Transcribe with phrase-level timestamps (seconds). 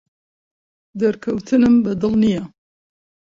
[0.99, 2.43] دەرکەوتنمم بەدڵ نییە.